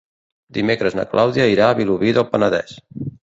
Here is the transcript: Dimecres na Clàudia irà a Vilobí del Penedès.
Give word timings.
Dimecres 0.57 0.97
na 0.99 1.05
Clàudia 1.11 1.45
irà 1.55 1.67
a 1.73 1.77
Vilobí 1.81 2.17
del 2.17 2.27
Penedès. 2.33 2.75